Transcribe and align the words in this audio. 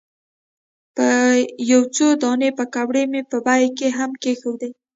یو 1.71 1.81
څو 1.95 2.07
دانې 2.21 2.49
پیکورې 2.57 3.03
مې 3.11 3.21
په 3.29 3.37
بیک 3.45 3.71
کې 3.79 3.87
هم 3.97 4.11
کېښودې. 4.21 4.69